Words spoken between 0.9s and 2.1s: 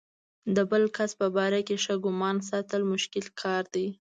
کس په باره کې ښه